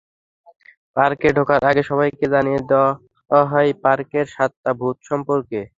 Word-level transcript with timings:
পার্কে 0.97 1.29
ঢোকার 1.37 1.61
আগে 1.69 1.83
সবাইকে 1.89 2.25
জানিয়ে 2.33 2.59
দেওয়া 2.69 2.91
হয়, 3.45 3.71
পার্কের 3.83 4.25
সাতটা 4.35 4.71
ভূত 4.79 4.97
সম্পর্কে। 5.09 5.59